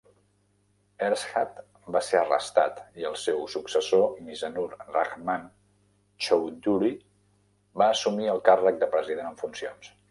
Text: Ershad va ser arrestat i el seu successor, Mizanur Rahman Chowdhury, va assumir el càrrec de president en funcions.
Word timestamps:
Ershad 1.07 1.59
va 1.95 2.01
ser 2.07 2.17
arrestat 2.21 2.81
i 3.03 3.07
el 3.11 3.19
seu 3.25 3.45
successor, 3.57 4.09
Mizanur 4.31 4.65
Rahman 4.97 5.47
Chowdhury, 6.29 6.93
va 7.83 7.95
assumir 7.99 8.31
el 8.35 8.47
càrrec 8.51 8.85
de 8.85 8.95
president 8.99 9.35
en 9.35 9.43
funcions. 9.47 9.99